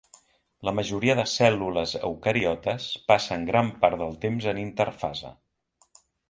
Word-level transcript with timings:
La 0.67 0.71
majoria 0.77 1.15
de 1.19 1.25
cèl·lules 1.33 1.93
eucariotes 2.07 2.87
passen 3.13 3.45
gran 3.51 3.71
part 3.85 4.01
del 4.05 4.17
temps 4.25 4.49
en 4.55 4.63
interfase. 4.65 5.37